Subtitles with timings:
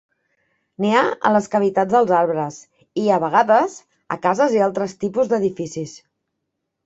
[0.83, 3.77] Nia a les cavitats dels arbres i, a vegades,
[4.15, 5.97] a cases i altres tipus d'edificis.